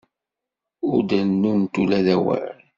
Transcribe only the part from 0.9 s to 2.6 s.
Ur d-rennumt ula d awal.